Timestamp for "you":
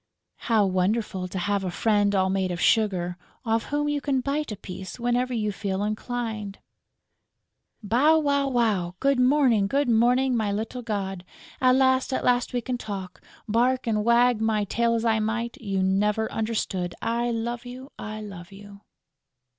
3.87-4.01, 5.31-5.51, 15.61-15.83, 17.67-17.91, 18.51-18.81